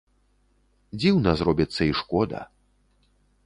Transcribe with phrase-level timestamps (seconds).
[1.03, 2.41] Дзіўна зробіцца й шкода.